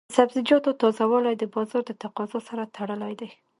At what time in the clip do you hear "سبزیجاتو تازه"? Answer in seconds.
0.17-1.05